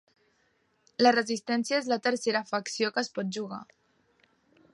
[1.05, 3.65] La Resistència és la tercera facció que es pot jugar.